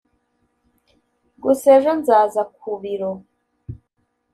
gusa 1.43 1.65
ejo 1.77 1.91
nzaza 1.99 2.41
kubiro 2.59 3.09